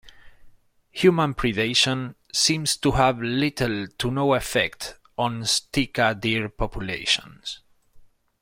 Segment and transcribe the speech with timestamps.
[0.93, 7.59] Human predation seems to have little to no effect on Sitka deer populations.